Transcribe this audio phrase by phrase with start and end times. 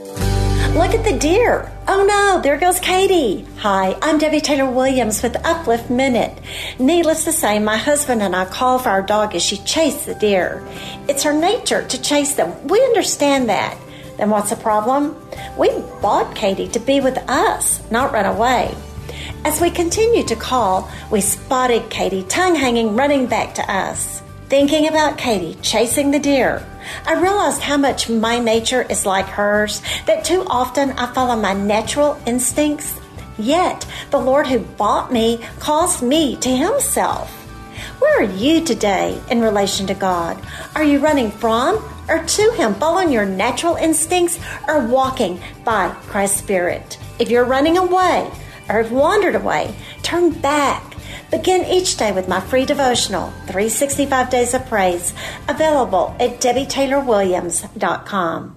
[0.00, 1.70] Look at the deer.
[1.86, 3.46] Oh no, there goes Katie.
[3.58, 6.40] Hi, I'm Debbie Taylor Williams with Uplift Minute.
[6.78, 10.14] Needless to say, my husband and I call for our dog as she chased the
[10.14, 10.66] deer.
[11.06, 12.66] It's her nature to chase them.
[12.68, 13.76] We understand that.
[14.16, 15.16] Then what's the problem?
[15.58, 15.68] We
[16.00, 18.74] bought Katie to be with us, not run away.
[19.44, 24.22] As we continued to call, we spotted Katie tongue hanging running back to us.
[24.50, 26.66] Thinking about Katie chasing the deer,
[27.06, 31.52] I realized how much my nature is like hers, that too often I follow my
[31.52, 32.98] natural instincts.
[33.38, 37.30] Yet, the Lord who bought me calls me to Himself.
[38.00, 40.36] Where are you today in relation to God?
[40.74, 41.76] Are you running from
[42.08, 46.98] or to Him, following your natural instincts, or walking by Christ's Spirit?
[47.20, 48.28] If you're running away
[48.68, 50.89] or have wandered away, turn back
[51.30, 55.14] Begin each day with my free devotional, 365 Days of Praise,
[55.48, 58.56] available at DebbieTaylorWilliams.com.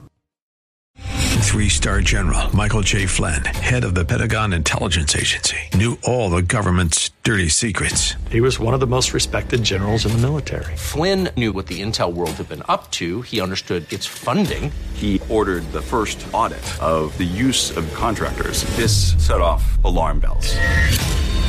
[1.43, 3.05] Three star general Michael J.
[3.05, 8.15] Flynn, head of the Pentagon Intelligence Agency, knew all the government's dirty secrets.
[8.31, 10.75] He was one of the most respected generals in the military.
[10.75, 13.21] Flynn knew what the intel world had been up to.
[13.21, 14.71] He understood its funding.
[14.95, 18.63] He ordered the first audit of the use of contractors.
[18.75, 20.57] This set off alarm bells.